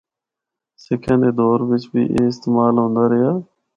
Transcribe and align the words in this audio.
سکھاں 0.83 1.19
دے 1.21 1.29
دور 1.37 1.59
بچ 1.69 1.83
بھی 1.91 2.03
اے 2.13 2.21
استعمال 2.31 2.73
ہوندا 2.81 3.03
رہیا۔ 3.11 3.31